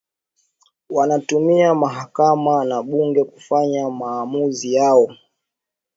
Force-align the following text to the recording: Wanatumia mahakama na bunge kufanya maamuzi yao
Wanatumia 0.89 1.75
mahakama 1.75 2.65
na 2.65 2.83
bunge 2.83 3.23
kufanya 3.23 3.89
maamuzi 3.89 4.73
yao 4.73 5.15